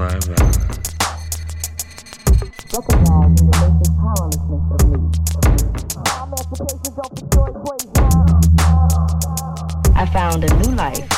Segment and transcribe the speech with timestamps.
[0.00, 0.34] saliva.
[2.72, 4.98] Recognizing the basic powerlessness of me.
[6.24, 7.88] Emancipation don't destroy praise.
[9.94, 11.08] I found a new life.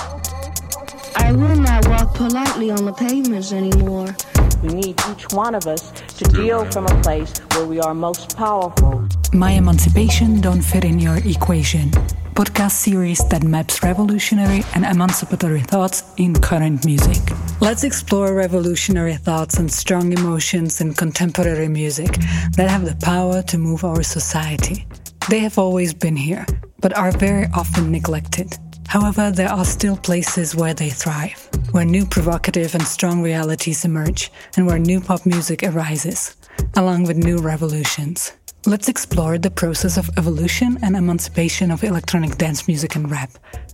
[1.16, 4.16] I will not walk politely on the pavements anymore.
[4.62, 8.36] We need each one of us to deal from a place where we are most
[8.36, 9.06] powerful.
[9.32, 11.92] My Emancipation Don't Fit in Your Equation
[12.34, 17.20] podcast series that maps revolutionary and emancipatory thoughts in current music.
[17.60, 22.12] Let's explore revolutionary thoughts and strong emotions in contemporary music
[22.56, 24.86] that have the power to move our society.
[25.30, 26.46] They have always been here,
[26.80, 28.58] but are very often neglected.
[28.88, 34.30] However, there are still places where they thrive, where new provocative and strong realities emerge,
[34.56, 36.36] and where new pop music arises,
[36.76, 38.32] along with new revolutions.
[38.66, 43.30] Let's explore the process of evolution and emancipation of electronic dance music and rap.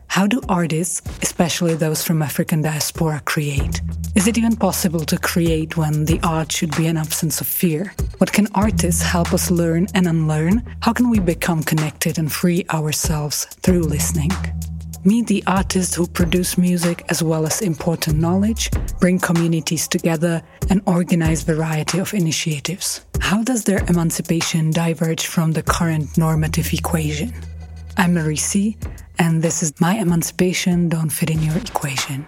[0.09, 3.81] How do artists, especially those from African diaspora, create?
[4.17, 7.93] Is it even possible to create when the art should be an absence of fear?
[8.17, 10.65] What can artists help us learn and unlearn?
[10.81, 14.31] How can we become connected and free ourselves through listening?
[15.05, 20.83] Meet the artists who produce music as well as important knowledge, bring communities together, and
[20.87, 23.05] organize variety of initiatives.
[23.21, 27.33] How does their emancipation diverge from the current normative equation?
[27.97, 28.77] I'm Marie C,
[29.19, 32.27] and this is My Emancipation Don't Fit in Your Equation.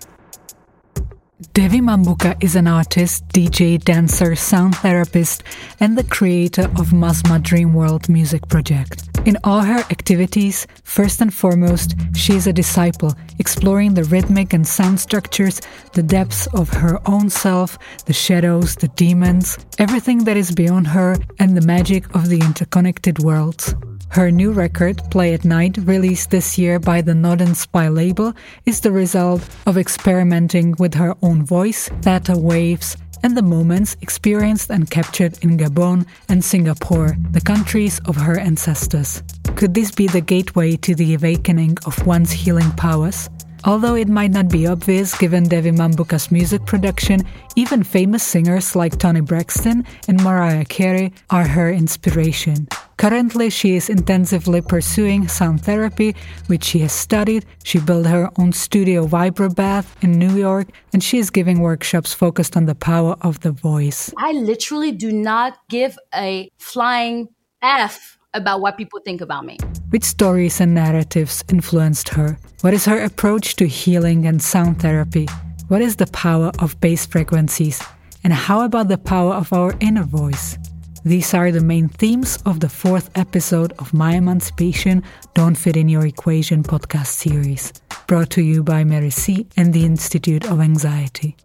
[1.54, 5.42] Devi Mambouka is an artist, DJ, dancer, sound therapist,
[5.80, 9.08] and the creator of Masma Dream World music project.
[9.26, 14.66] In all her activities, first and foremost, she is a disciple, exploring the rhythmic and
[14.66, 15.60] sound structures,
[15.94, 21.16] the depths of her own self, the shadows, the demons, everything that is beyond her,
[21.38, 23.74] and the magic of the interconnected worlds.
[24.10, 28.34] Her new record, Play at Night, released this year by the Northern Spy label,
[28.66, 34.68] is the result of experimenting with her own voice, theta waves, and the moments experienced
[34.68, 39.22] and captured in Gabon and Singapore, the countries of her ancestors.
[39.54, 43.30] Could this be the gateway to the awakening of one's healing powers?
[43.64, 47.22] Although it might not be obvious given Devi Mambouka's music production,
[47.56, 52.68] even famous singers like Toni Braxton and Mariah Carey are her inspiration.
[52.96, 56.14] Currently, she is intensively pursuing sound therapy,
[56.48, 57.46] which she has studied.
[57.64, 62.56] She built her own studio Vibrobath in New York, and she is giving workshops focused
[62.56, 64.12] on the power of the voice.
[64.18, 67.28] I literally do not give a flying
[67.62, 69.58] F about what people think about me.
[69.90, 72.38] Which stories and narratives influenced her?
[72.60, 75.26] What is her approach to healing and sound therapy?
[75.68, 77.82] What is the power of bass frequencies?
[78.22, 80.58] And how about the power of our inner voice?
[81.04, 85.02] These are the main themes of the fourth episode of My Emancipation
[85.34, 87.72] Don't Fit in Your Equation podcast series,
[88.06, 89.46] brought to you by Mary C.
[89.56, 91.36] and the Institute of Anxiety.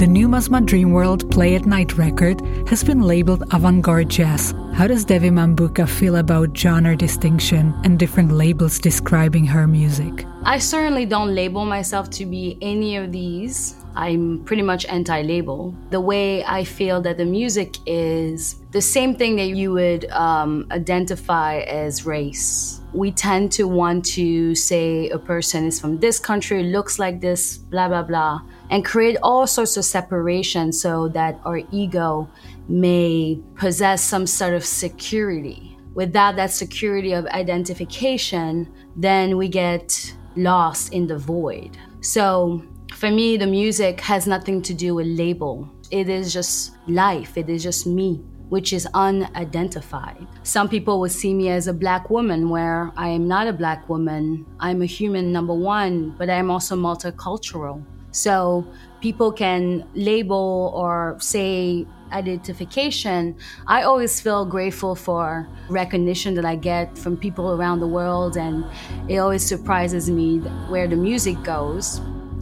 [0.00, 4.54] The new Masma Dream World Play at Night record has been labeled avant garde jazz.
[4.72, 10.24] How does Devi Mambouka feel about genre distinction and different labels describing her music?
[10.42, 13.76] I certainly don't label myself to be any of these.
[13.94, 15.74] I'm pretty much anti label.
[15.90, 20.66] The way I feel that the music is the same thing that you would um,
[20.70, 22.80] identify as race.
[22.94, 27.58] We tend to want to say a person is from this country, looks like this,
[27.58, 32.28] blah, blah, blah, and create all sorts of separation so that our ego
[32.68, 35.76] may possess some sort of security.
[35.94, 41.76] Without that security of identification, then we get lost in the void.
[42.00, 42.62] So
[42.94, 45.68] for me, the music has nothing to do with label.
[45.90, 47.36] It is just life.
[47.36, 50.26] It is just me, which is unidentified.
[50.44, 53.88] Some people would see me as a black woman, where I am not a black
[53.88, 54.46] woman.
[54.60, 57.84] I'm a human, number one, but I'm also multicultural.
[58.12, 58.66] So
[59.00, 63.36] people can label or say identification.
[63.66, 68.64] I always feel grateful for recognition that I get from people around the world, and
[69.08, 70.38] it always surprises me
[70.68, 72.00] where the music goes.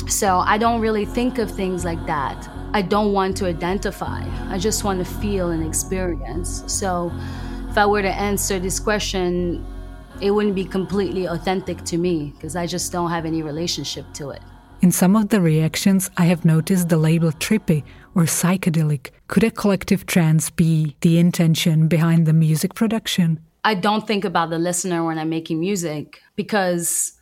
[0.09, 2.49] So I don't really think of things like that.
[2.73, 4.23] I don't want to identify.
[4.51, 6.65] I just want to feel and experience.
[6.67, 7.13] So
[7.69, 9.65] if I were to answer this question,
[10.21, 14.31] it wouldn't be completely authentic to me because I just don't have any relationship to
[14.31, 14.43] it.
[14.81, 17.83] In some of the reactions, I have noticed the label trippy
[18.15, 19.11] or psychedelic.
[19.27, 23.41] Could a collective trance be the intention behind the music production?
[23.65, 27.15] I don't think about the listener when I'm making music because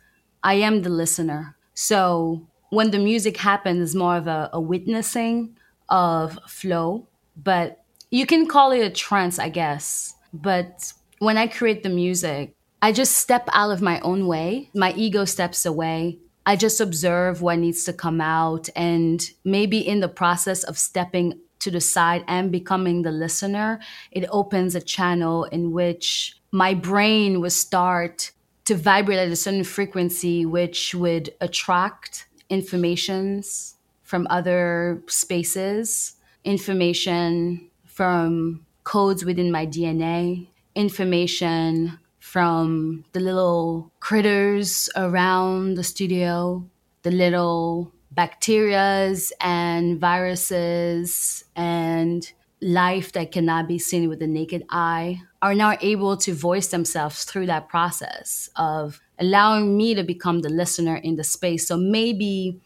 [0.43, 1.57] I am the listener.
[1.73, 5.57] So when the music happens, it's more of a, a witnessing
[5.89, 10.15] of flow, but you can call it a trance, I guess.
[10.31, 14.69] But when I create the music, I just step out of my own way.
[14.75, 16.19] My ego steps away.
[16.47, 18.69] I just observe what needs to come out.
[18.73, 24.25] And maybe in the process of stepping to the side and becoming the listener, it
[24.31, 28.31] opens a channel in which my brain will start
[28.63, 36.15] to vibrate at a certain frequency, which would attract informations from other spaces,
[36.45, 46.69] information from codes within my DNA, information from the little critters around the studio,
[47.03, 55.21] the little bacterias and viruses and life that cannot be seen with the naked eye
[55.41, 60.49] are now able to voice themselves through that process of allowing me to become the
[60.49, 61.65] listener in the space.
[61.65, 62.59] So maybe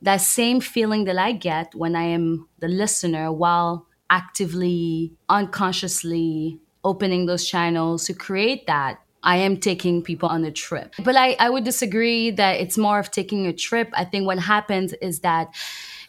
[0.00, 7.26] that same feeling that I get when I am the listener while actively, unconsciously opening
[7.26, 10.94] those channels to create that I am taking people on a trip.
[11.02, 13.90] But I, I would disagree that it's more of taking a trip.
[13.92, 15.54] I think what happens is that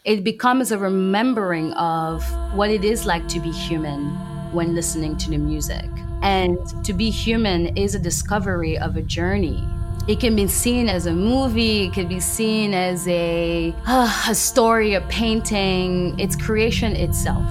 [0.04, 2.24] it becomes a remembering of
[2.54, 4.10] what it is like to be human
[4.52, 5.84] when listening to the music.
[6.22, 9.62] And to be human is a discovery of a journey.
[10.08, 14.34] It can be seen as a movie, it can be seen as a, uh, a
[14.34, 17.44] story, a painting, it's creation itself.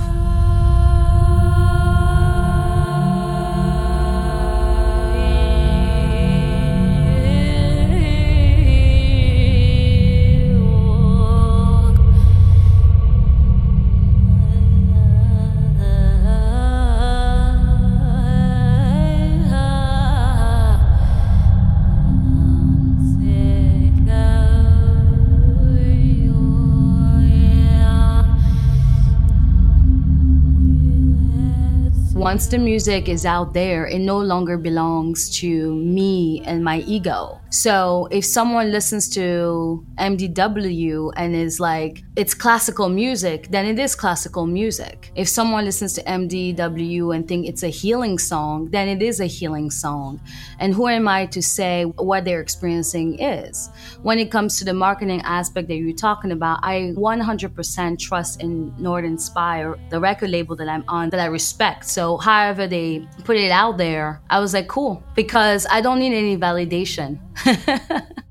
[32.30, 37.42] Once the music is out there, it no longer belongs to me and my ego.
[37.52, 43.96] So if someone listens to MDW and is like, it's classical music, then it is
[43.96, 45.12] classical music.
[45.16, 49.26] If someone listens to MDW and think it's a healing song, then it is a
[49.26, 50.22] healing song.
[50.60, 53.70] And who am I to say what they're experiencing is?
[54.04, 58.76] When it comes to the marketing aspect that you're talking about, I 100% trust in
[58.78, 61.86] Northern Spy, the record label that I'm on, that I respect.
[61.86, 66.14] So however they put it out there, I was like, cool, because I don't need
[66.14, 67.18] any validation.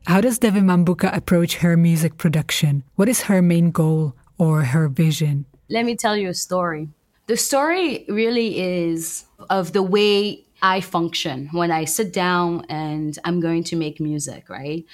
[0.06, 2.84] How does Devi Mambouka approach her music production?
[2.96, 5.46] What is her main goal or her vision?
[5.68, 6.88] Let me tell you a story.
[7.26, 13.40] The story really is of the way I function when I sit down and I'm
[13.40, 14.84] going to make music, right?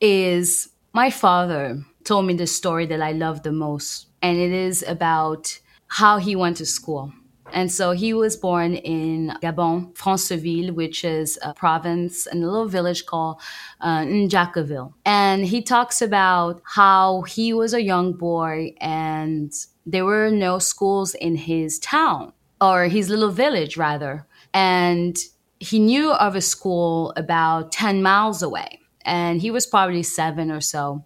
[0.00, 4.82] Is my father told me the story that I love the most, and it is
[4.86, 7.12] about how he went to school.
[7.52, 12.68] And so he was born in Gabon, Franceville, which is a province in a little
[12.68, 13.40] village called
[13.80, 14.92] uh, Njakaville.
[15.04, 19.52] And he talks about how he was a young boy and
[19.84, 24.26] there were no schools in his town or his little village, rather.
[24.54, 25.16] And
[25.58, 28.80] he knew of a school about 10 miles away.
[29.04, 31.04] And he was probably seven or so.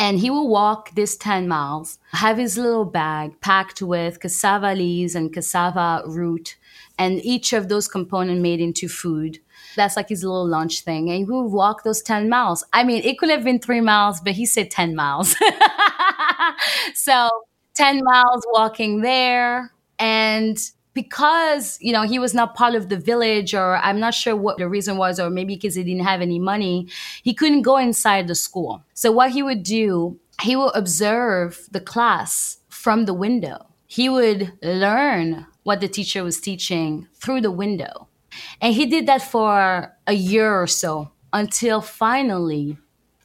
[0.00, 5.14] And he will walk this 10 miles, have his little bag packed with cassava leaves
[5.14, 6.56] and cassava root,
[6.98, 9.40] and each of those components made into food.
[9.76, 11.10] That's like his little lunch thing.
[11.10, 12.64] And he will walk those 10 miles.
[12.72, 15.36] I mean, it could have been three miles, but he said 10 miles.
[16.94, 17.28] so
[17.74, 19.70] 10 miles walking there.
[19.98, 20.58] And
[20.92, 24.58] because you know he was not part of the village or i'm not sure what
[24.58, 26.88] the reason was or maybe because he didn't have any money
[27.22, 28.82] he couldn't go inside the school.
[28.94, 33.66] So what he would do he would observe the class from the window.
[33.86, 38.08] He would learn what the teacher was teaching through the window.
[38.60, 42.78] And he did that for a year or so until finally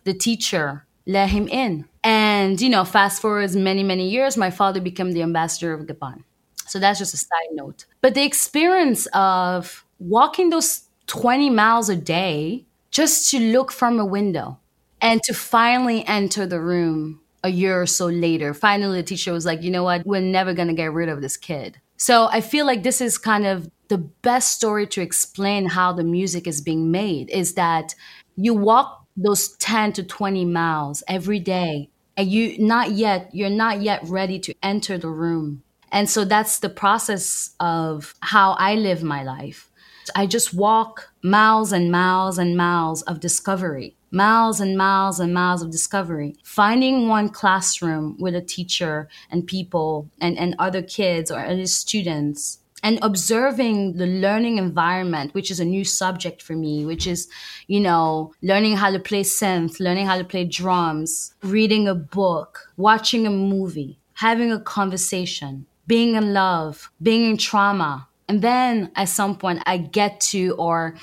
[0.03, 1.87] the teacher let him in.
[2.03, 6.23] And you know fast forward many many years my father became the ambassador of gabon
[6.67, 7.85] so that's just a side note.
[8.01, 14.05] But the experience of walking those 20 miles a day just to look from a
[14.05, 14.59] window
[15.01, 19.45] and to finally enter the room a year or so later, finally the teacher was
[19.45, 21.79] like, you know what, we're never going to get rid of this kid.
[21.97, 26.03] So I feel like this is kind of the best story to explain how the
[26.03, 27.93] music is being made is that
[28.35, 33.81] you walk those 10 to 20 miles every day and you not yet you're not
[33.81, 39.03] yet ready to enter the room and so that's the process of how I live
[39.03, 39.71] my life.
[40.15, 45.61] I just walk miles and miles and miles of discovery, miles and miles and miles
[45.61, 51.39] of discovery, finding one classroom with a teacher and people and, and other kids or
[51.39, 57.07] other students and observing the learning environment, which is a new subject for me, which
[57.07, 57.27] is,
[57.65, 62.59] you know, learning how to play synth, learning how to play drums, reading a book,
[62.77, 68.07] watching a movie, having a conversation, being in love, being in trauma.
[68.27, 70.95] And then at some point, I get to, or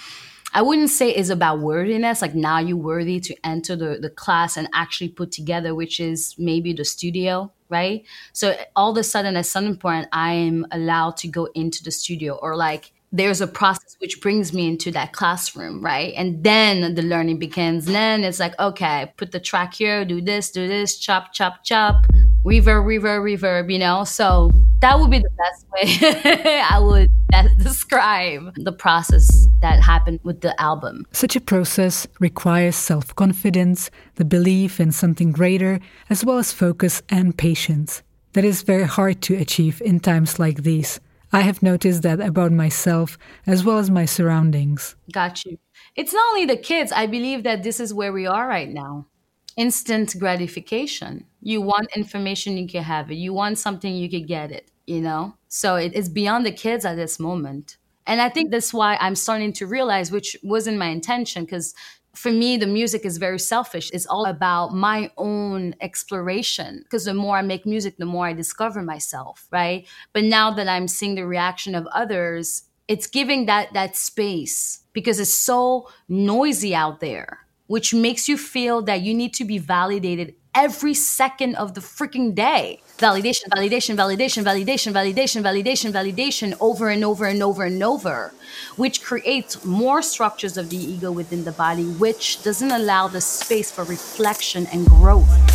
[0.54, 4.56] I wouldn't say it's about worthiness, like now you're worthy to enter the, the class
[4.56, 8.04] and actually put together, which is maybe the studio, right?
[8.32, 12.34] So all of a sudden, at some point, I'm allowed to go into the studio
[12.34, 16.14] or like there's a process which brings me into that classroom, right?
[16.16, 17.86] And then the learning begins.
[17.86, 21.62] And then it's like, okay, put the track here, do this, do this, chop, chop,
[21.62, 22.06] chop,
[22.44, 24.04] reverb, reverb, reverb, you know?
[24.04, 27.10] So that would be the best way I would
[27.58, 31.06] describe the process that happened with the album.
[31.12, 35.80] Such a process requires self confidence, the belief in something greater,
[36.10, 38.02] as well as focus and patience.
[38.34, 41.00] That is very hard to achieve in times like these.
[41.34, 44.96] I have noticed that about myself as well as my surroundings.
[45.12, 45.58] Got you.
[45.96, 46.92] It's not only the kids.
[46.92, 49.06] I believe that this is where we are right now.
[49.56, 51.24] Instant gratification.
[51.42, 53.16] You want information, you can have it.
[53.16, 55.34] You want something, you can get it, you know?
[55.48, 57.76] So it is beyond the kids at this moment.
[58.06, 61.74] And I think that's why I'm starting to realize, which wasn't my intention, because
[62.14, 63.90] for me, the music is very selfish.
[63.92, 66.80] It's all about my own exploration.
[66.84, 69.86] Because the more I make music, the more I discover myself, right?
[70.12, 75.18] But now that I'm seeing the reaction of others, it's giving that that space because
[75.18, 80.34] it's so noisy out there, which makes you feel that you need to be validated
[80.54, 82.80] every second of the freaking day.
[82.98, 88.32] Validation, validation, validation, validation, validation, validation, validation over and over and over and over,
[88.76, 93.70] which creates more structures of the ego within the body, which doesn't allow the space
[93.70, 95.51] for reflection and growth.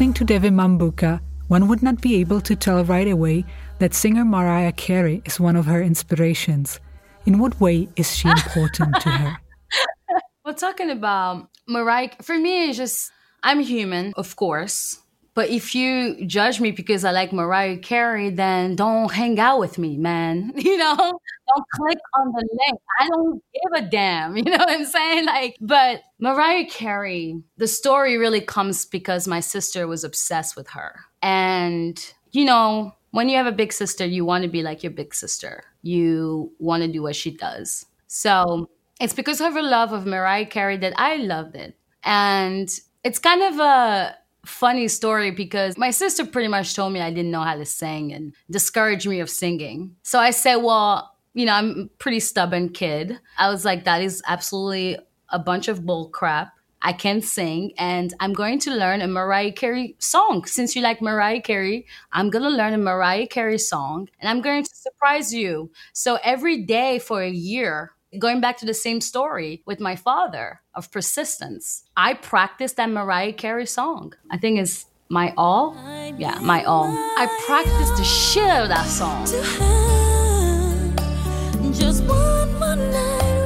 [0.00, 3.44] Listening to Devi Mambouka, one would not be able to tell right away
[3.80, 6.80] that singer Mariah Carey is one of her inspirations.
[7.26, 9.36] In what way is she important to her?
[10.42, 15.02] Well, talking about Mariah, for me, it's just, I'm human, of course.
[15.34, 19.78] But if you judge me because I like Mariah Carey, then don't hang out with
[19.78, 20.52] me, man.
[20.70, 22.80] You know, don't click on the link.
[23.00, 24.36] I don't give a damn.
[24.36, 25.26] You know what I'm saying?
[25.26, 31.00] Like, but Mariah Carey, the story really comes because my sister was obsessed with her.
[31.22, 31.98] And,
[32.30, 35.14] you know, when you have a big sister, you want to be like your big
[35.14, 35.64] sister.
[35.82, 37.86] You want to do what she does.
[38.06, 38.68] So
[39.00, 41.74] it's because of her love of Mariah Carey that I loved it.
[42.04, 42.68] And
[43.02, 47.30] it's kind of a funny story because my sister pretty much told me I didn't
[47.30, 49.96] know how to sing and discouraged me of singing.
[50.02, 53.18] So I said, well, you know, I'm a pretty stubborn kid.
[53.38, 56.52] I was like, that is absolutely a bunch of bull crap.
[56.82, 60.46] I can sing and I'm going to learn a Mariah Carey song.
[60.46, 64.40] Since you like Mariah Carey, I'm going to learn a Mariah Carey song and I'm
[64.40, 65.70] going to surprise you.
[65.92, 70.60] So every day for a year, going back to the same story with my father
[70.74, 74.14] of persistence, I practiced that Mariah Carey song.
[74.30, 75.76] I think it's My All.
[76.18, 76.88] Yeah, My All.
[76.88, 79.26] I practiced the shit out of that song.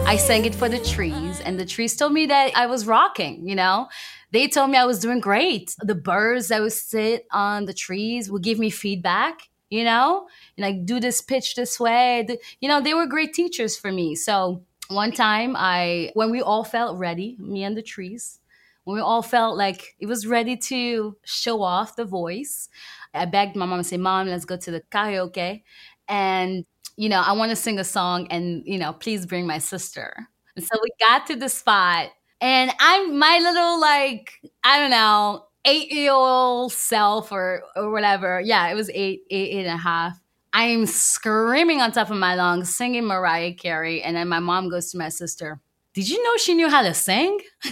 [0.07, 3.49] I sang it for the trees, and the trees told me that I was rocking,
[3.49, 3.89] you know?
[4.33, 5.75] They told me I was doing great.
[5.81, 10.27] The birds that would sit on the trees would give me feedback you know,
[10.59, 12.27] like do this pitch this way.
[12.61, 14.15] You know, they were great teachers for me.
[14.15, 18.41] So one time I, when we all felt ready, me and the trees,
[18.85, 22.69] when we all felt like it was ready to show off the voice,
[23.15, 25.63] I begged my mom and say, Mom, let's go to the karaoke.
[26.09, 26.65] And,
[26.97, 30.29] you know, I want to sing a song and, you know, please bring my sister.
[30.57, 35.47] And so we got to the spot and I'm my little like, I don't know,
[35.65, 38.41] eight year old self or or whatever.
[38.41, 40.19] Yeah, it was eight, eight, eight and a half.
[40.53, 44.93] I'm screaming on top of my lungs, singing Mariah Carey, and then my mom goes
[44.93, 45.61] to my sister.
[45.95, 47.41] Did you know she knew how to sing?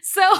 [0.00, 0.34] so,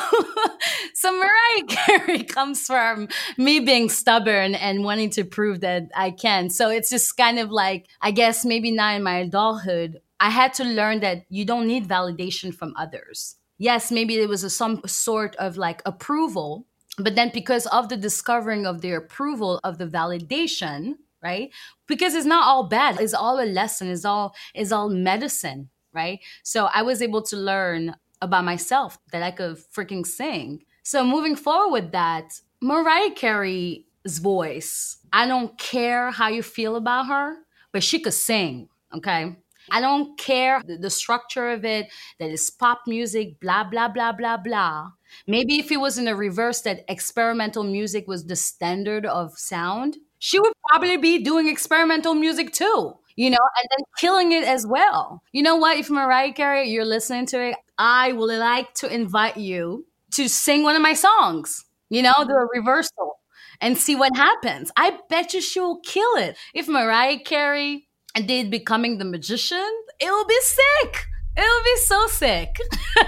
[0.94, 6.50] so Mariah Carey comes from me being stubborn and wanting to prove that I can.
[6.50, 10.54] So it's just kind of like, I guess maybe now in my adulthood, I had
[10.54, 14.80] to learn that you don't need validation from others yes, maybe it was a, some
[14.86, 16.66] sort of like approval
[16.98, 21.50] But then because of the discovering of the approval of the validation, right?
[21.86, 23.00] Because it's not all bad.
[23.00, 23.88] It's all a lesson.
[23.88, 26.18] It's all it's all medicine, right?
[26.42, 30.64] So I was able to learn about myself that I could freaking sing.
[30.82, 37.06] So moving forward with that, Mariah Carey's voice, I don't care how you feel about
[37.06, 37.36] her,
[37.72, 39.36] but she could sing, okay?
[39.70, 44.12] I don't care the, the structure of it, that it's pop music, blah, blah, blah,
[44.12, 44.90] blah, blah.
[45.26, 49.96] Maybe if it was in the reverse, that experimental music was the standard of sound,
[50.18, 54.66] she would probably be doing experimental music too, you know, and then killing it as
[54.66, 55.22] well.
[55.32, 55.78] You know what?
[55.78, 60.62] If Mariah Carey, you're listening to it, I would like to invite you to sing
[60.62, 63.20] one of my songs, you know, do a reversal
[63.60, 64.70] and see what happens.
[64.76, 66.36] I bet you she'll kill it.
[66.54, 71.06] If Mariah Carey did Becoming the Magician, it will be sick.
[71.36, 72.58] It will be so sick.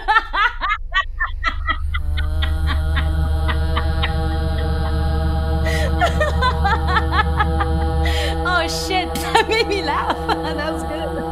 [8.46, 10.16] oh shit, that made me laugh.
[10.28, 11.29] that was good.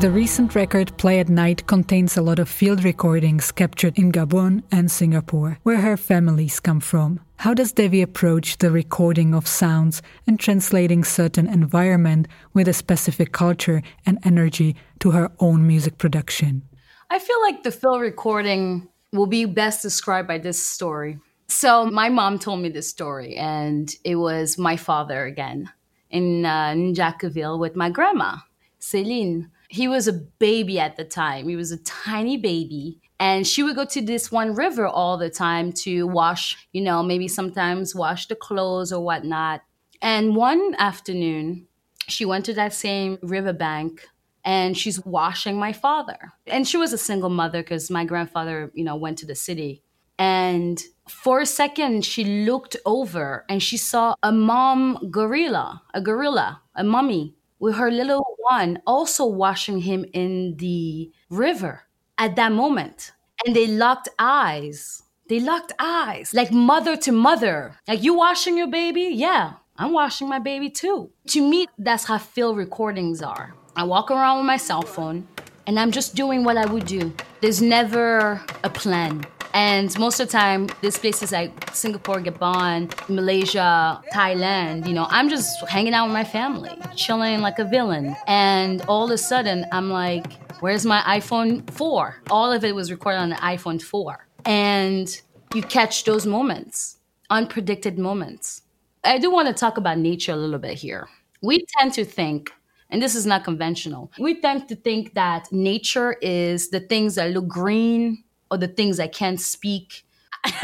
[0.00, 4.62] The recent record Play at Night contains a lot of field recordings captured in Gabon
[4.72, 7.20] and Singapore, where her families come from.
[7.36, 13.32] How does Devi approach the recording of sounds and translating certain environment with a specific
[13.32, 16.62] culture and energy to her own music production?
[17.10, 21.18] I feel like the field recording will be best described by this story.
[21.48, 25.70] So, my mom told me this story, and it was my father again
[26.08, 28.38] in uh, Njacaville with my grandma,
[28.78, 31.48] Celine he was a baby at the time.
[31.48, 32.98] He was a tiny baby.
[33.20, 37.04] And she would go to this one river all the time to wash, you know,
[37.04, 39.62] maybe sometimes wash the clothes or whatnot.
[40.02, 41.68] And one afternoon,
[42.08, 44.08] she went to that same riverbank
[44.44, 46.32] and she's washing my father.
[46.48, 49.84] And she was a single mother because my grandfather, you know, went to the city.
[50.18, 56.60] And for a second, she looked over and she saw a mom gorilla, a gorilla,
[56.74, 61.82] a mummy with her little one also washing him in the river
[62.18, 63.12] at that moment.
[63.46, 65.04] And they locked eyes.
[65.28, 67.76] They locked eyes, like mother to mother.
[67.86, 69.12] Like, you washing your baby?
[69.12, 71.10] Yeah, I'm washing my baby too.
[71.28, 73.54] To me, that's how field recordings are.
[73.76, 75.28] I walk around with my cell phone
[75.68, 77.14] and I'm just doing what I would do.
[77.40, 79.24] There's never a plan.
[79.54, 85.28] And most of the time, these places like Singapore, Gabon, Malaysia, Thailand, you know, I'm
[85.28, 88.16] just hanging out with my family, chilling like a villain.
[88.26, 92.22] And all of a sudden, I'm like, where's my iPhone 4?
[92.30, 94.26] All of it was recorded on the iPhone 4.
[94.44, 95.20] And
[95.54, 96.98] you catch those moments,
[97.30, 98.62] unpredicted moments.
[99.02, 101.08] I do want to talk about nature a little bit here.
[101.42, 102.52] We tend to think
[102.90, 104.10] and this is not conventional.
[104.18, 109.00] We tend to think that nature is the things that look green, or the things
[109.00, 110.04] I can't speak.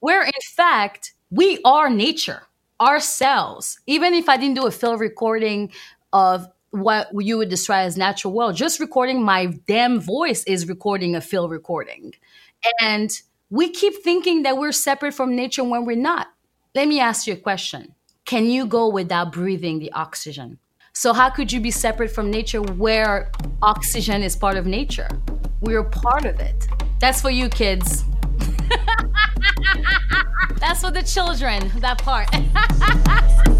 [0.00, 2.42] Where in fact, we are nature
[2.80, 3.78] ourselves.
[3.86, 5.72] Even if I didn't do a field recording
[6.12, 11.14] of what you would describe as natural world, just recording my damn voice is recording
[11.14, 12.14] a field recording.
[12.80, 13.10] And
[13.50, 16.28] we keep thinking that we're separate from nature when we're not.
[16.74, 17.94] Let me ask you a question.
[18.24, 20.58] Can you go without breathing the oxygen?
[20.92, 25.08] So, how could you be separate from nature where oxygen is part of nature?
[25.60, 26.68] We're part of it.
[27.00, 28.04] That's for you, kids.
[30.58, 32.28] That's for the children, that part.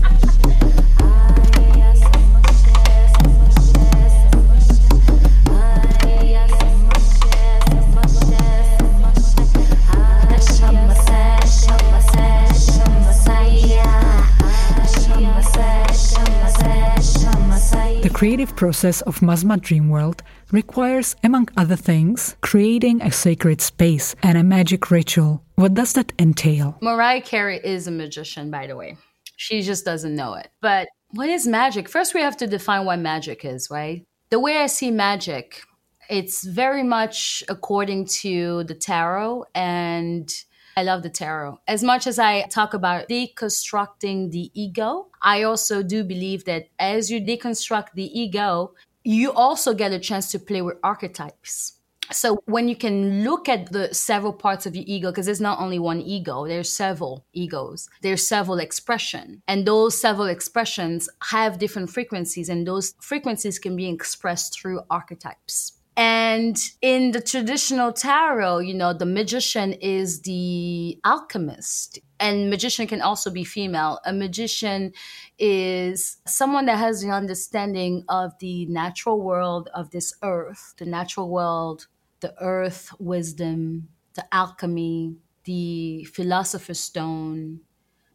[18.09, 24.39] creative process of Masma Dream World requires, among other things, creating a sacred space and
[24.39, 25.43] a magic ritual.
[25.57, 26.79] What does that entail?
[26.81, 28.97] Mariah Carey is a magician, by the way.
[29.37, 30.49] She just doesn't know it.
[30.63, 31.89] But what is magic?
[31.89, 34.07] First, we have to define what magic is, right?
[34.31, 35.63] The way I see magic,
[36.09, 40.33] it's very much according to the tarot and
[40.77, 41.61] I love the tarot.
[41.67, 47.11] As much as I talk about deconstructing the ego, I also do believe that as
[47.11, 51.81] you deconstruct the ego, you also get a chance to play with archetypes.
[52.13, 55.61] So when you can look at the several parts of your ego, because there's not
[55.61, 61.89] only one ego, there's several egos, there's several expression, and those several expressions have different
[61.89, 65.80] frequencies, and those frequencies can be expressed through archetypes.
[66.01, 71.99] And in the traditional tarot, you know, the magician is the alchemist.
[72.19, 74.01] And magician can also be female.
[74.07, 74.95] A magician
[75.39, 81.29] is someone that has the understanding of the natural world of this earth, the natural
[81.29, 81.87] world,
[82.21, 87.61] the earth wisdom, the alchemy, the philosopher's stone,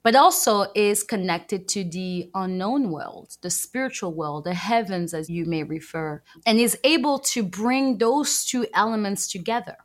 [0.05, 5.47] but also is connected to the unknown world, the spiritual world, the heavens, as you
[5.47, 9.75] may refer, and is able to bring those two elements together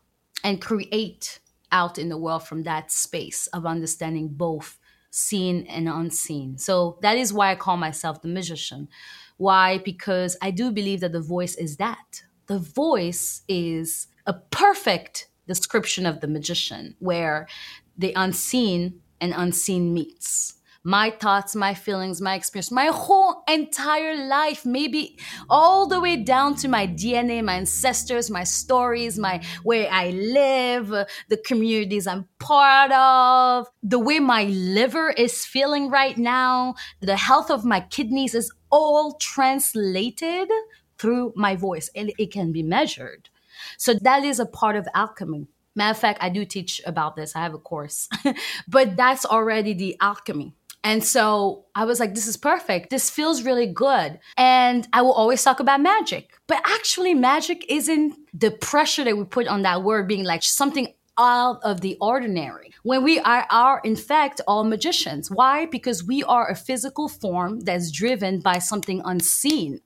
[0.44, 1.40] and create
[1.72, 4.78] out in the world from that space of understanding both
[5.10, 6.58] seen and unseen.
[6.58, 8.88] So that is why I call myself the magician.
[9.38, 9.78] Why?
[9.78, 12.24] Because I do believe that the voice is that.
[12.46, 17.48] The voice is a perfect description of the magician, where
[17.96, 20.54] the unseen and unseen meets.
[20.82, 25.18] My thoughts, my feelings, my experience, my whole entire life, maybe
[25.50, 30.88] all the way down to my DNA, my ancestors, my stories, my where I live,
[31.28, 37.50] the communities I'm part of, the way my liver is feeling right now, the health
[37.50, 40.48] of my kidneys is all translated
[40.96, 43.28] through my voice and it can be measured.
[43.76, 45.48] So that is a part of alchemy.
[45.80, 47.34] Matter of fact, I do teach about this.
[47.34, 48.06] I have a course,
[48.68, 50.52] but that's already the alchemy.
[50.84, 52.90] And so I was like, this is perfect.
[52.90, 54.18] This feels really good.
[54.36, 56.32] And I will always talk about magic.
[56.46, 60.88] But actually, magic isn't the pressure that we put on that word being like something
[61.16, 62.74] out of the ordinary.
[62.82, 65.30] When we are, are in fact all magicians.
[65.30, 65.64] Why?
[65.64, 69.80] Because we are a physical form that's driven by something unseen,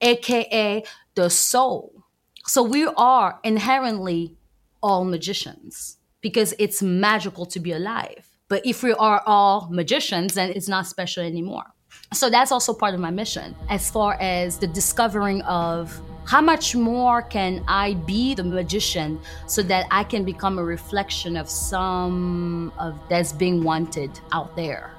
[0.00, 0.82] aka
[1.14, 2.02] the soul.
[2.46, 4.35] So we are inherently
[4.86, 8.24] all magicians because it's magical to be alive.
[8.48, 11.66] But if we are all magicians, then it's not special anymore.
[12.12, 16.76] So that's also part of my mission as far as the discovering of how much
[16.76, 19.18] more can I be the magician
[19.48, 24.92] so that I can become a reflection of some of that's being wanted out there.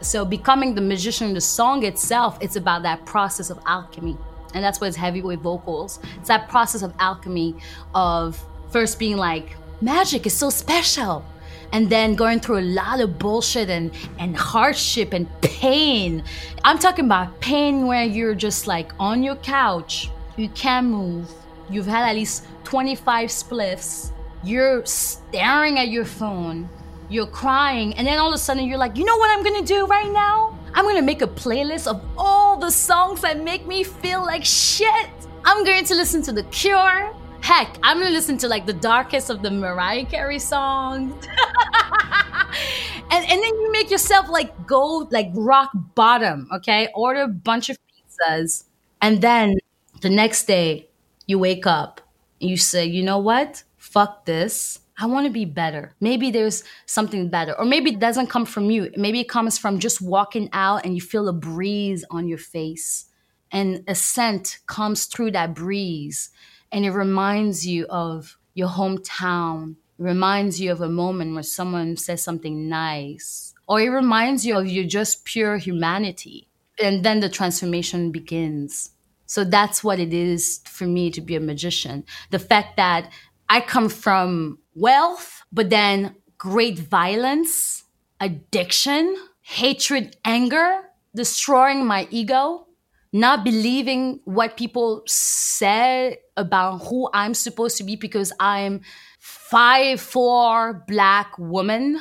[0.00, 4.16] So becoming the magician, the song itself, it's about that process of alchemy.
[4.54, 6.00] And that's why it's heavyweight vocals.
[6.18, 7.56] It's that process of alchemy
[7.94, 11.24] of first being like, magic is so special.
[11.72, 16.24] And then going through a lot of bullshit and, and hardship and pain.
[16.64, 21.30] I'm talking about pain where you're just like on your couch, you can't move,
[21.68, 26.68] you've had at least 25 spliffs, you're staring at your phone,
[27.10, 29.66] you're crying, and then all of a sudden you're like, you know what I'm gonna
[29.66, 30.56] do right now?
[30.74, 35.10] I'm gonna make a playlist of all the songs that make me feel like shit.
[35.44, 37.14] I'm going to listen to The Cure.
[37.40, 41.12] Heck, I'm gonna listen to like the darkest of the Mariah Carey songs.
[43.10, 46.88] and, and then you make yourself like go like rock bottom, okay?
[46.94, 48.64] Order a bunch of pizzas.
[49.00, 49.56] And then
[50.00, 50.88] the next day
[51.26, 52.00] you wake up
[52.40, 53.62] and you say, you know what?
[53.76, 54.80] Fuck this.
[55.00, 55.94] I want to be better.
[56.00, 57.56] Maybe there's something better.
[57.56, 58.90] Or maybe it doesn't come from you.
[58.96, 63.06] Maybe it comes from just walking out and you feel a breeze on your face.
[63.52, 66.30] And a scent comes through that breeze
[66.72, 69.72] and it reminds you of your hometown.
[69.98, 73.54] It reminds you of a moment where someone says something nice.
[73.66, 76.48] Or it reminds you of your just pure humanity.
[76.82, 78.90] And then the transformation begins.
[79.26, 82.04] So that's what it is for me to be a magician.
[82.30, 83.10] The fact that
[83.48, 87.84] I come from wealth, but then great violence,
[88.20, 90.82] addiction, hatred, anger,
[91.14, 92.67] destroying my ego,
[93.12, 98.82] not believing what people say about who I'm supposed to be because I'm
[99.18, 101.98] five four black woman,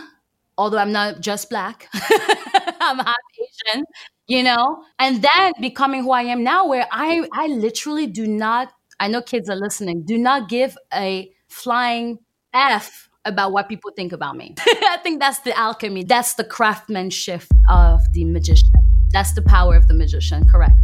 [0.58, 1.88] although I'm not just black.
[1.94, 3.86] I'm half Asian,
[4.28, 8.72] you know, and then becoming who I am now, where I I literally do not.
[9.00, 10.04] I know kids are listening.
[10.06, 12.20] Do not give a flying
[12.54, 14.56] f about what people think about me.
[14.60, 16.04] I think that's the alchemy.
[16.04, 18.72] That's the craftsmanship of the magician.
[19.12, 20.46] That's the power of the magician.
[20.50, 20.80] Correct.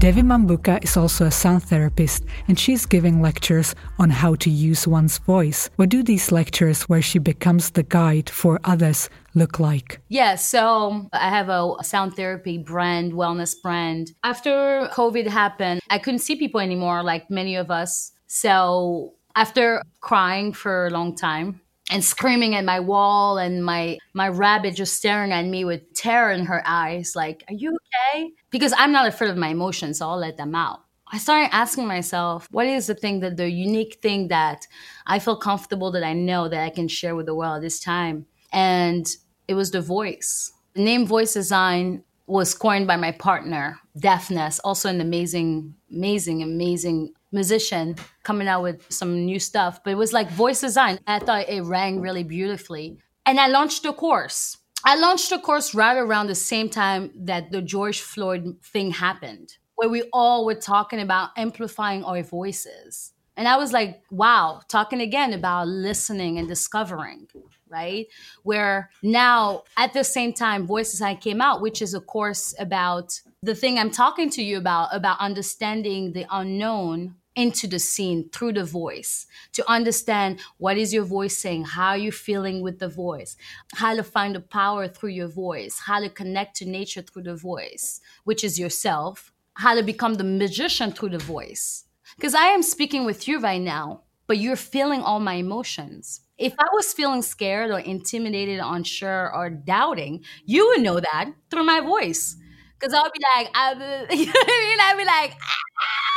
[0.00, 4.88] Devi Mambouka is also a sound therapist and she's giving lectures on how to use
[4.88, 5.68] one's voice.
[5.76, 10.00] What do these lectures, where she becomes the guide for others, look like?
[10.08, 14.12] Yeah, so I have a sound therapy brand, wellness brand.
[14.24, 18.12] After COVID happened, I couldn't see people anymore, like many of us.
[18.26, 24.28] So after crying for a long time, and screaming at my wall and my my
[24.28, 28.30] rabbit just staring at me with terror in her eyes like are you okay?
[28.50, 30.84] Because i'm not afraid of my emotions so i'll let them out.
[31.12, 34.66] I started asking myself what is the thing that the unique thing that
[35.06, 37.80] i feel comfortable that i know that i can share with the world at this
[37.80, 38.26] time?
[38.52, 39.06] And
[39.48, 40.52] it was the voice.
[40.74, 47.12] The name voice design was coined by my partner deafness also an amazing amazing amazing
[47.32, 50.98] musician coming out with some new stuff, but it was like voice design.
[51.06, 52.98] I thought it rang really beautifully.
[53.26, 54.58] And I launched a course.
[54.84, 59.56] I launched a course right around the same time that the George Floyd thing happened,
[59.76, 63.12] where we all were talking about amplifying our voices.
[63.36, 67.28] And I was like, wow, talking again about listening and discovering,
[67.68, 68.06] right?
[68.42, 73.20] Where now at the same time, Voice Design came out, which is a course about
[73.42, 78.52] the thing I'm talking to you about, about understanding the unknown into the seen through
[78.52, 82.88] the voice to understand what is your voice saying how are you feeling with the
[82.88, 83.36] voice
[83.74, 87.34] how to find the power through your voice how to connect to nature through the
[87.34, 91.84] voice which is yourself how to become the magician through the voice.
[92.16, 96.20] Because i am speaking with you right now but you're feeling all my emotions.
[96.38, 101.64] If i was feeling scared or intimidated unsure or doubting you would know that through
[101.64, 102.36] my voice.
[102.78, 103.72] Because i'll be like I,
[104.10, 106.09] you know i'd be like ah!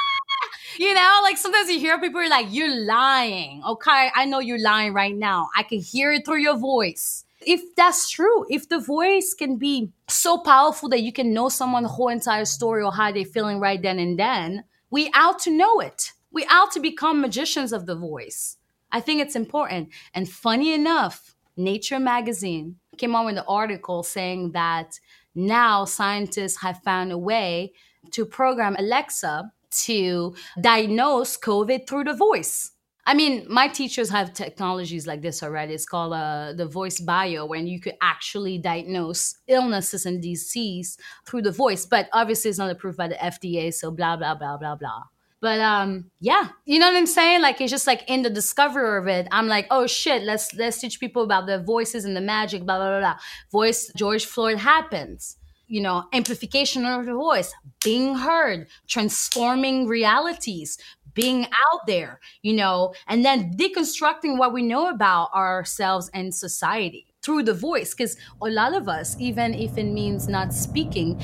[0.77, 3.61] You know, like sometimes you hear people are like, you're lying.
[3.67, 5.49] Okay, I know you're lying right now.
[5.55, 7.25] I can hear it through your voice.
[7.45, 11.91] If that's true, if the voice can be so powerful that you can know someone's
[11.91, 15.79] whole entire story or how they're feeling right then and then, we out to know
[15.79, 16.13] it.
[16.31, 18.57] We out to become magicians of the voice.
[18.91, 19.89] I think it's important.
[20.13, 24.99] And funny enough, Nature magazine came out with an article saying that
[25.35, 27.73] now scientists have found a way
[28.11, 29.51] to program Alexa
[29.85, 32.71] to diagnose COVID through the voice.
[33.05, 35.73] I mean, my teachers have technologies like this already.
[35.73, 41.41] It's called uh, the voice bio, when you could actually diagnose illnesses and disease through
[41.41, 41.85] the voice.
[41.85, 45.03] But obviously, it's not approved by the FDA, so blah, blah, blah, blah, blah.
[45.41, 47.41] But um, yeah, you know what I'm saying?
[47.41, 50.79] Like it's just like in the discovery of it, I'm like, oh shit, let's let's
[50.79, 52.99] teach people about the voices and the magic, blah blah blah.
[53.01, 53.17] blah.
[53.51, 55.35] Voice George Floyd happens
[55.73, 57.51] you know, amplification of the voice,
[57.83, 60.77] being heard, transforming realities,
[61.15, 67.07] being out there, you know, and then deconstructing what we know about ourselves and society
[67.23, 67.95] through the voice.
[67.95, 71.19] Because a lot of us, even if it means not speaking,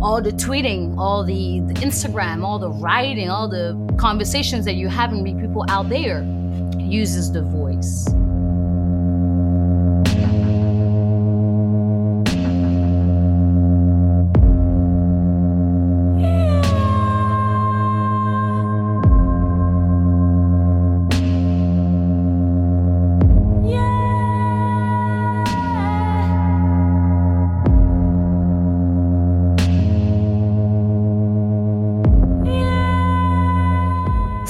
[0.00, 4.90] all the tweeting, all the, the Instagram, all the writing, all the conversations that you're
[4.90, 6.22] having with people out there
[6.78, 8.06] uses the voice.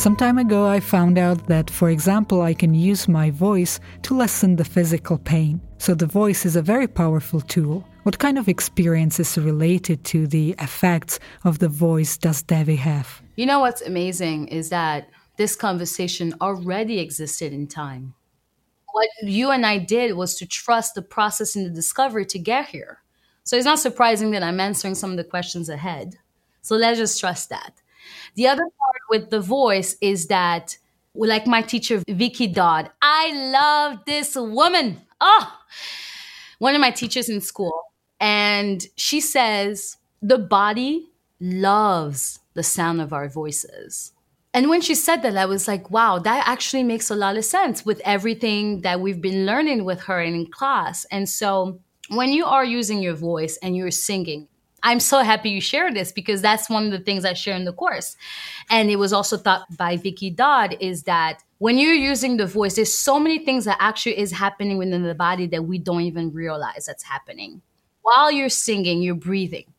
[0.09, 4.17] Some time ago, I found out that, for example, I can use my voice to
[4.17, 5.61] lessen the physical pain.
[5.77, 7.87] So the voice is a very powerful tool.
[8.05, 13.21] What kind of experiences related to the effects of the voice does Devi have?
[13.37, 18.15] You know what's amazing is that this conversation already existed in time.
[18.95, 22.69] What you and I did was to trust the process and the discovery to get
[22.69, 23.03] here.
[23.45, 26.17] So it's not surprising that I'm answering some of the questions ahead.
[26.63, 27.83] So let's just trust that.
[28.37, 28.65] The other
[29.09, 30.79] with the voice is that,
[31.15, 35.03] like my teacher, Vicky Dodd, I love this woman.
[35.21, 35.53] Oh,
[36.59, 37.73] one of my teachers in school.
[38.21, 41.09] And she says, the body
[41.41, 44.13] loves the sound of our voices.
[44.55, 47.45] And when she said that, I was like, wow, that actually makes a lot of
[47.45, 51.05] sense with everything that we've been learning with her in class.
[51.13, 54.49] And so when you are using your voice and you're singing,
[54.83, 57.65] I'm so happy you shared this because that's one of the things I share in
[57.65, 58.17] the course.
[58.71, 62.77] And it was also taught by Vicky Dodd is that when you're using the voice,
[62.77, 66.33] there's so many things that actually is happening within the body that we don't even
[66.33, 67.61] realize that's happening.
[68.03, 69.73] While you're singing, you're breathing.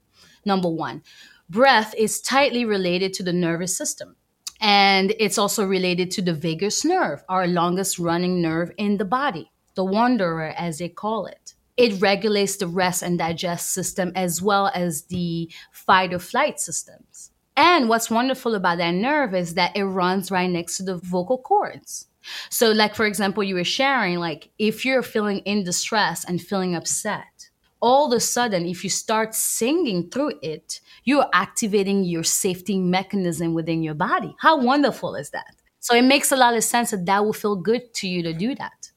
[0.44, 1.04] Number one,
[1.50, 4.16] breath is tightly related to the nervous system.
[4.62, 9.50] And it's also related to the vagus nerve, our longest running nerve in the body,
[9.76, 14.70] the wanderer, as they call it it regulates the rest and digest system as well
[14.76, 17.32] as the fight or flight systems.
[17.56, 21.38] And what's wonderful about that nerve is that it runs right next to the vocal
[21.38, 22.08] cords.
[22.50, 26.76] So, like for example, you were sharing, like if you're feeling in distress and feeling
[26.76, 27.50] upset,
[27.82, 33.54] all of a sudden, if you start singing through it, you're activating your safety mechanism
[33.54, 34.36] within your body.
[34.40, 35.56] How wonderful is that?
[35.80, 38.34] So, it makes a lot of sense that that will feel good to you to
[38.34, 38.89] do that.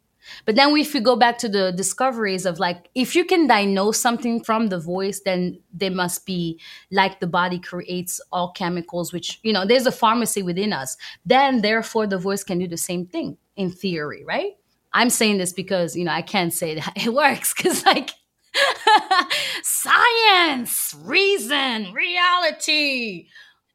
[0.45, 3.99] But then if we go back to the discoveries of like, if you can diagnose
[3.99, 9.41] something from the voice, then there must be like the body creates all chemicals, which,
[9.43, 10.97] you know, there's a pharmacy within us.
[11.25, 14.53] Then therefore the voice can do the same thing in theory, right?
[14.93, 18.11] I'm saying this because, you know, I can't say that it works because like
[19.63, 23.29] science, reason, reality.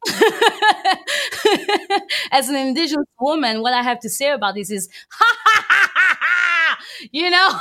[2.30, 5.36] As an indigenous woman, what I have to say about this is, ha,
[7.12, 7.60] you know?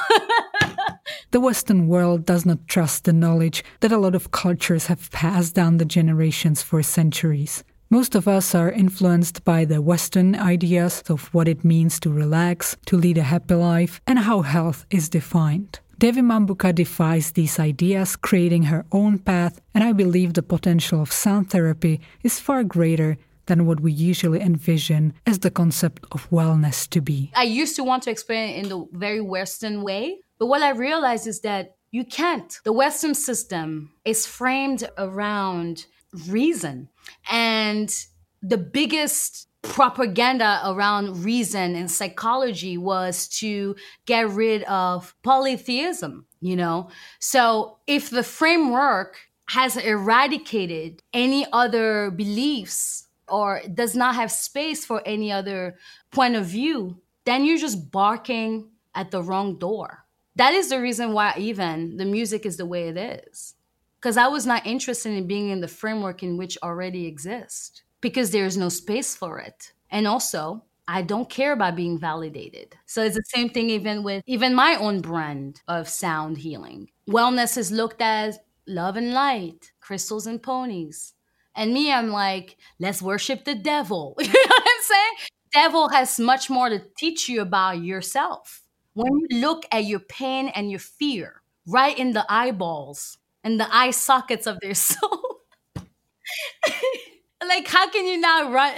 [1.31, 5.55] the Western world does not trust the knowledge that a lot of cultures have passed
[5.55, 7.63] down the generations for centuries.
[7.89, 12.75] Most of us are influenced by the Western ideas of what it means to relax,
[12.85, 15.79] to lead a happy life, and how health is defined.
[15.97, 21.11] Devi Mambouka defies these ideas, creating her own path, and I believe the potential of
[21.11, 26.87] sound therapy is far greater than what we usually envision as the concept of wellness
[26.89, 27.31] to be.
[27.35, 30.71] I used to want to explain it in the very Western way, but what I
[30.71, 32.59] realized is that you can't.
[32.63, 35.85] The Western system is framed around
[36.27, 36.89] reason.
[37.31, 37.93] And
[38.41, 46.89] the biggest propaganda around reason and psychology was to get rid of polytheism, you know?
[47.19, 49.17] So if the framework
[49.49, 55.77] has eradicated any other beliefs or does not have space for any other
[56.11, 60.05] point of view, then you're just barking at the wrong door.
[60.35, 63.55] That is the reason why even the music is the way it is.
[63.99, 68.31] Because I was not interested in being in the framework in which already exists because
[68.31, 69.73] there is no space for it.
[69.89, 72.75] And also, I don't care about being validated.
[72.85, 76.89] So it's the same thing even with even my own brand of sound healing.
[77.09, 81.13] Wellness is looked as love and light, crystals and ponies.
[81.57, 84.15] And me, I'm like, let's worship the devil.
[84.19, 85.13] you know what I'm saying?
[85.53, 88.61] Devil has much more to teach you about yourself.
[88.93, 93.67] When you look at your pain and your fear right in the eyeballs and the
[93.75, 95.41] eye sockets of their soul,
[97.47, 98.75] like how can you not run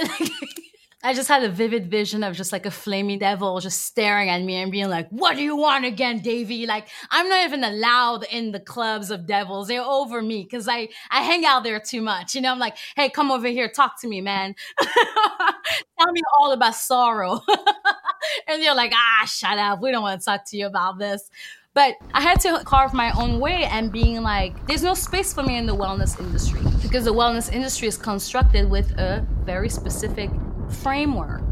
[1.01, 4.41] I just had a vivid vision of just like a flaming devil just staring at
[4.41, 6.65] me and being like, What do you want again, Devi?
[6.65, 9.69] Like, I'm not even allowed in the clubs of devils.
[9.69, 12.35] They're over me because I, I hang out there too much.
[12.35, 14.55] You know, I'm like, Hey, come over here, talk to me, man.
[14.81, 17.39] Tell me all about sorrow.
[18.47, 19.81] and they're like, Ah, shut up.
[19.81, 21.29] We don't want to talk to you about this.
[21.73, 25.43] But I had to carve my own way and being like, there's no space for
[25.43, 30.29] me in the wellness industry because the wellness industry is constructed with a very specific
[30.69, 31.43] framework.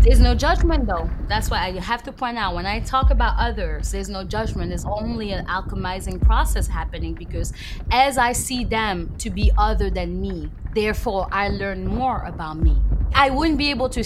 [0.00, 1.08] There's no judgment though.
[1.28, 4.70] That's why I have to point out when I talk about others, there's no judgment.
[4.70, 7.52] There's only an alchemizing process happening because
[7.92, 12.76] as I see them to be other than me, therefore I learn more about me.
[13.14, 14.02] I wouldn't be able to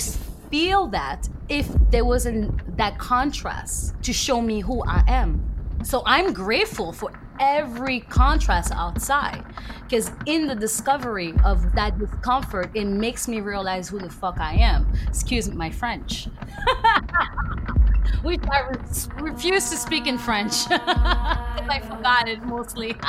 [0.54, 5.42] feel that if there wasn't that contrast to show me who I am.
[5.82, 9.44] So I'm grateful for every contrast outside
[9.82, 14.54] because in the discovery of that discomfort, it makes me realize who the fuck I
[14.54, 14.86] am.
[15.08, 16.28] Excuse my French.
[18.22, 20.54] Which I re- refuse to speak in French.
[20.70, 22.94] I forgot it mostly.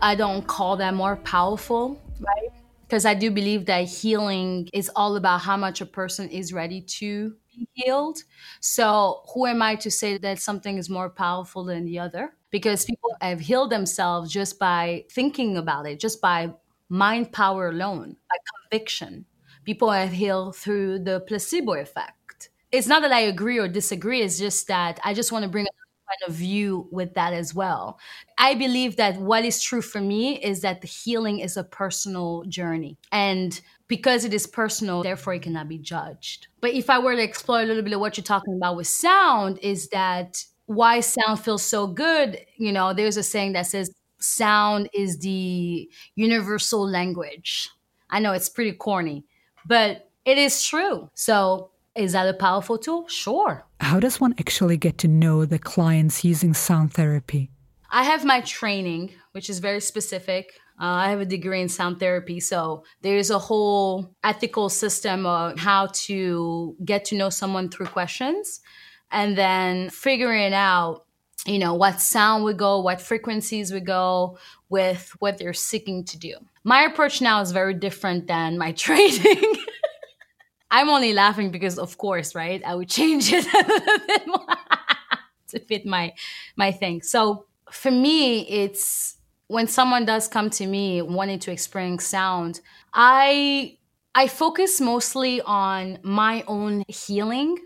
[0.00, 2.00] I don't call that more powerful?
[2.86, 6.80] Because I do believe that healing is all about how much a person is ready
[6.80, 8.18] to be healed.
[8.60, 12.34] So, who am I to say that something is more powerful than the other?
[12.50, 16.52] Because people have healed themselves just by thinking about it, just by
[16.88, 18.36] mind power alone, by
[18.70, 19.26] conviction.
[19.64, 22.50] People have healed through the placebo effect.
[22.70, 25.66] It's not that I agree or disagree, it's just that I just want to bring
[26.06, 27.98] point of view with that as well.
[28.38, 32.44] I believe that what is true for me is that the healing is a personal
[32.48, 32.98] journey.
[33.12, 36.48] And because it is personal, therefore it cannot be judged.
[36.60, 38.86] But if I were to explore a little bit of what you're talking about with
[38.86, 42.38] sound, is that why sound feels so good?
[42.56, 47.70] You know, there's a saying that says sound is the universal language.
[48.10, 49.24] I know it's pretty corny,
[49.66, 51.10] but it is true.
[51.14, 53.08] So is that a powerful tool?
[53.08, 53.64] Sure.
[53.80, 57.50] How does one actually get to know the clients using sound therapy?
[57.90, 60.52] I have my training, which is very specific.
[60.78, 65.58] Uh, I have a degree in sound therapy, so there's a whole ethical system of
[65.58, 68.60] how to get to know someone through questions
[69.10, 71.04] and then figuring out
[71.46, 76.18] you know what sound would go what frequencies would go with what they're seeking to
[76.18, 79.54] do my approach now is very different than my training
[80.70, 83.46] i'm only laughing because of course right i would change it
[85.48, 86.12] to fit my
[86.56, 89.16] my thing so for me it's
[89.48, 92.60] when someone does come to me wanting to experience sound,
[92.92, 93.78] I
[94.14, 97.58] I focus mostly on my own healing.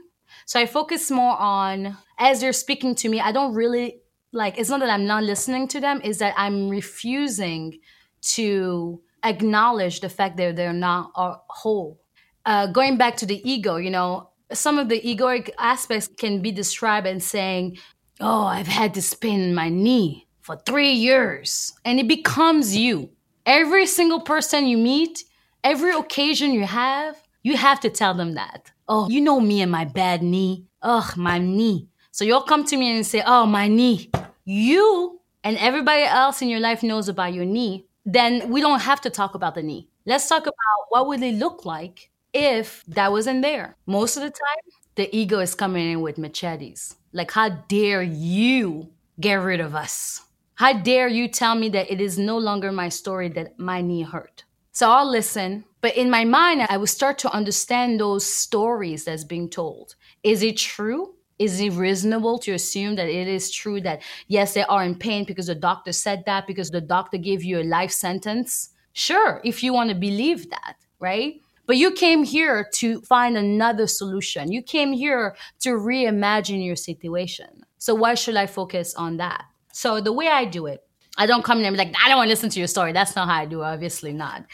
[0.47, 4.01] So I focus more on as they're speaking to me, I don't really
[4.33, 7.81] like it's not that I'm not listening to them, is that I'm refusing
[8.23, 12.01] to acknowledge the fact that they're not whole.
[12.47, 16.53] Uh, going back to the ego, you know, some of the egoic aspects can be
[16.53, 17.79] described and saying,
[18.21, 21.73] Oh, I've had this pain in my knee for three years.
[21.85, 23.11] And it becomes you.
[23.47, 25.25] Every single person you meet,
[25.65, 28.71] every occasion you have, you have to tell them that.
[28.89, 30.67] Oh, you know me and my bad knee.
[30.83, 31.89] Ugh, my knee.
[32.11, 34.11] So you'll come to me and say, Oh, my knee.
[34.45, 37.87] You and everybody else in your life knows about your knee.
[38.05, 39.89] Then we don't have to talk about the knee.
[40.05, 43.77] Let's talk about what would it look like if that wasn't there.
[43.87, 46.97] Most of the time, the ego is coming in with machetes.
[47.13, 50.23] Like, how dare you get rid of us?
[50.55, 54.03] How dare you tell me that it is no longer my story that my knee
[54.03, 54.45] hurt?
[54.73, 59.25] So I'll listen, but in my mind, I will start to understand those stories that's
[59.25, 59.97] being told.
[60.23, 61.15] Is it true?
[61.39, 65.25] Is it reasonable to assume that it is true that yes, they are in pain
[65.25, 68.71] because the doctor said that, because the doctor gave you a life sentence?
[68.93, 71.41] Sure, if you want to believe that, right?
[71.71, 74.51] But you came here to find another solution.
[74.51, 77.63] You came here to reimagine your situation.
[77.79, 79.45] So why should I focus on that?
[79.73, 80.83] So the way I do it,
[81.17, 82.91] I don't come in and be like, I don't want to listen to your story.
[82.91, 84.47] That's not how I do it, obviously not.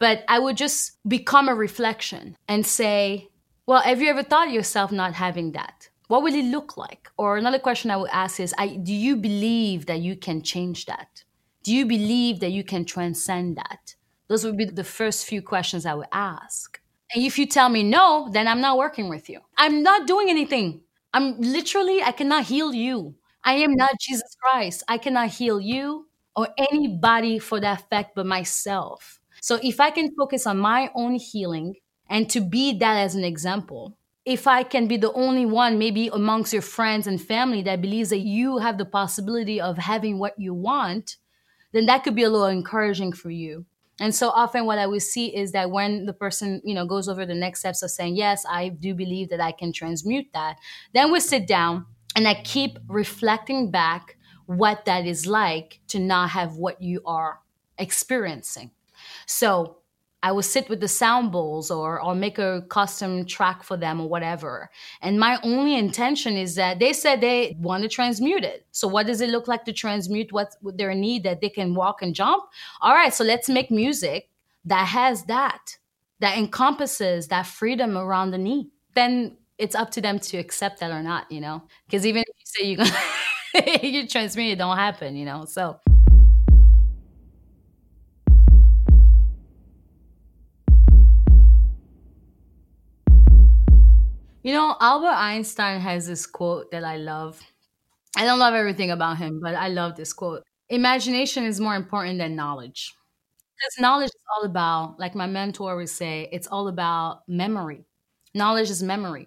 [0.00, 3.28] But I would just become a reflection and say,
[3.66, 5.88] well, have you ever thought yourself not having that?
[6.08, 7.08] What will it look like?
[7.16, 10.86] Or another question I would ask is, I, do you believe that you can change
[10.86, 11.22] that?
[11.62, 13.94] Do you believe that you can transcend that?
[14.28, 16.80] Those would be the first few questions I would ask.
[17.14, 19.40] And if you tell me no, then I'm not working with you.
[19.56, 20.82] I'm not doing anything.
[21.14, 23.14] I'm literally, I cannot heal you.
[23.44, 24.82] I am not Jesus Christ.
[24.88, 29.20] I cannot heal you or anybody for that fact but myself.
[29.40, 31.76] So if I can focus on my own healing
[32.10, 36.08] and to be that as an example, if I can be the only one, maybe
[36.12, 40.34] amongst your friends and family that believes that you have the possibility of having what
[40.36, 41.16] you want,
[41.72, 43.66] then that could be a little encouraging for you.
[43.98, 47.08] And so often what I will see is that when the person, you know, goes
[47.08, 50.58] over the next steps of saying, yes, I do believe that I can transmute that,
[50.92, 54.16] then we sit down and I keep reflecting back
[54.46, 57.40] what that is like to not have what you are
[57.78, 58.70] experiencing.
[59.26, 59.78] So
[60.22, 64.00] I will sit with the sound bowls or I'll make a custom track for them
[64.00, 64.70] or whatever.
[65.00, 68.66] And my only intention is that they said they want to transmute it.
[68.72, 72.02] So what does it look like to transmute what's their need that they can walk
[72.02, 72.44] and jump?
[72.80, 74.28] All right, so let's make music
[74.64, 75.76] that has that,
[76.20, 78.70] that encompasses that freedom around the knee.
[78.94, 81.62] Then it's up to them to accept that or not, you know?
[81.86, 85.44] Because even if you say you're gonna you transmute it, don't happen, you know?
[85.44, 85.78] So
[94.46, 97.42] You know, Albert Einstein has this quote that I love.
[98.16, 100.44] I don't love everything about him, but I love this quote.
[100.68, 102.94] Imagination is more important than knowledge.
[103.56, 107.86] Because knowledge is all about, like my mentor would say, it's all about memory.
[108.34, 109.26] Knowledge is memory.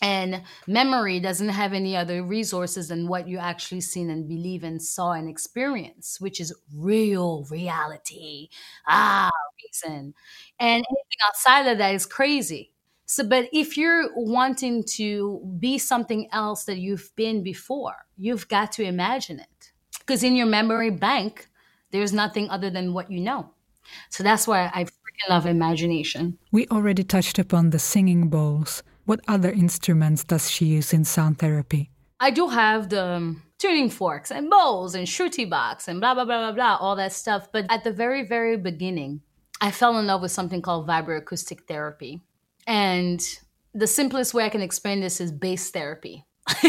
[0.00, 4.80] And memory doesn't have any other resources than what you actually seen and believe and
[4.80, 8.50] saw and experience, which is real reality.
[8.86, 9.30] Ah,
[9.64, 10.14] reason.
[10.60, 12.71] And anything outside of that is crazy.
[13.12, 18.72] So, but if you're wanting to be something else that you've been before, you've got
[18.72, 19.72] to imagine it.
[19.98, 21.50] Because in your memory bank,
[21.90, 23.50] there's nothing other than what you know.
[24.08, 26.38] So that's why I freaking love imagination.
[26.52, 28.82] We already touched upon the singing bowls.
[29.04, 31.90] What other instruments does she use in sound therapy?
[32.18, 36.24] I do have the um, tuning forks and bowls and shruti box and blah, blah,
[36.24, 37.52] blah, blah, blah, all that stuff.
[37.52, 39.20] But at the very, very beginning,
[39.60, 42.22] I fell in love with something called vibroacoustic therapy.
[42.66, 43.20] And
[43.74, 46.24] the simplest way I can explain this is bass therapy.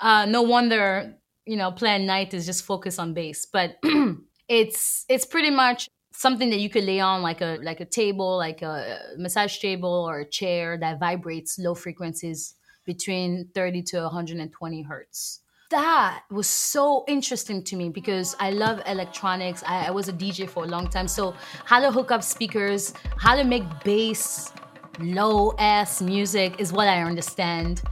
[0.00, 1.14] uh, no wonder,
[1.46, 3.76] you know, Plan Night is just focused on bass, but
[4.48, 8.36] it's it's pretty much something that you could lay on like a like a table,
[8.36, 12.54] like a massage table or a chair that vibrates low frequencies
[12.84, 15.40] between 30 to 120 hertz
[15.70, 19.62] that was so interesting to me because I love electronics.
[19.66, 21.08] I, I, was a DJ for a long time.
[21.08, 24.52] So, how to hook up speakers, how to make bass,
[24.98, 27.82] low ass music is what I understand.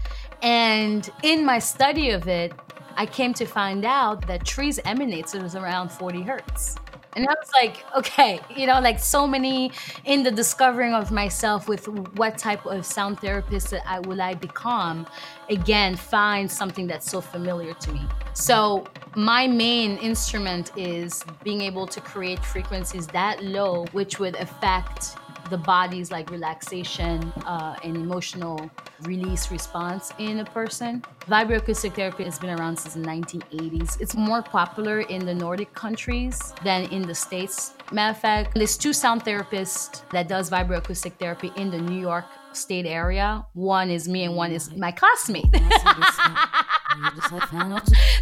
[0.43, 2.53] And in my study of it,
[2.97, 6.77] I came to find out that trees emanates around 40 hertz.
[7.17, 9.73] And I was like, okay, you know, like so many
[10.05, 14.35] in the discovering of myself with what type of sound therapist that I will I
[14.35, 15.07] become,
[15.49, 18.03] again, find something that's so familiar to me.
[18.35, 18.85] So
[19.15, 25.17] my main instrument is being able to create frequencies that low, which would affect
[25.51, 28.71] the body's like relaxation uh, and emotional
[29.03, 31.03] release response in a person.
[31.27, 34.01] Vibroacoustic therapy has been around since the 1980s.
[34.01, 37.75] It's more popular in the Nordic countries than in the States.
[37.93, 42.25] Matter of fact, there's two sound therapists that does vibroacoustic therapy in the New York
[42.53, 43.47] state area.
[43.55, 45.45] One is me and one is my classmate.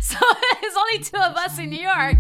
[0.01, 0.17] so
[0.61, 2.17] there's only two of us in New York.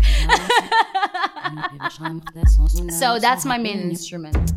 [2.90, 4.52] so that's my main instrument.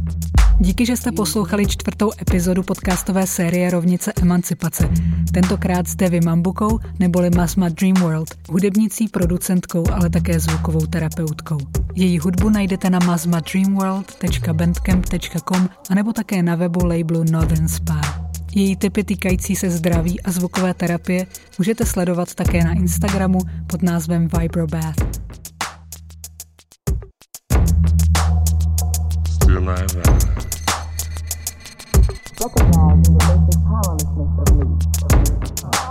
[0.62, 4.90] Díky, že jste poslouchali čtvrtou epizodu podcastové série Rovnice emancipace.
[5.34, 11.58] Tentokrát s Devi Mambukou neboli Masma Dreamworld, hudebnicí, producentkou, ale také zvukovou terapeutkou.
[11.96, 18.02] Její hudbu najdete na masmadreamworld.bandcamp.com a nebo také na webu labelu Northern Spa.
[18.56, 24.28] Její typy týkající se zdraví a zvukové terapie můžete sledovat také na Instagramu pod názvem
[24.40, 25.20] Vibrobath.
[29.60, 29.94] I rise.
[32.40, 34.64] Recognizing the basic powerlessness of me.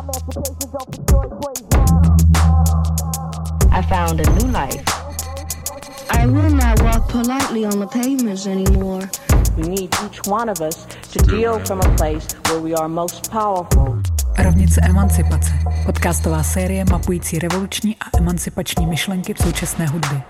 [0.00, 1.26] Emancipation don't destroy
[3.70, 4.82] I found a new life.
[6.10, 9.10] I will not walk politely on the pavements anymore.
[9.58, 13.30] We need each one of us to deal from a place where we are most
[13.30, 14.00] powerful.
[14.38, 15.52] Rovnice emancipace.
[15.86, 20.22] Podcastová série mapující revoluční a emancipační myšlenky v současné hudbě.